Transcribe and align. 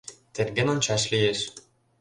—Терген 0.33 0.67
ончаш 0.73 1.03
лиеш. 1.11 1.39